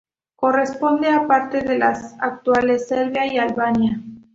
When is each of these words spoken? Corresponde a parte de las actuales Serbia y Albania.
Corresponde 0.35 1.09
a 1.09 1.27
parte 1.27 1.61
de 1.61 1.77
las 1.77 2.15
actuales 2.19 2.87
Serbia 2.87 3.31
y 3.31 3.37
Albania. 3.37 4.01